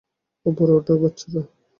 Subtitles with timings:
[0.45, 1.41] উপরে উঠো বাচ্চারা।